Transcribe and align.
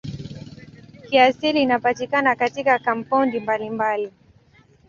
Kiasili 1.09 1.61
inapatikana 1.61 2.35
katika 2.35 2.79
kampaundi 2.79 3.39
mbalimbali. 3.39 4.11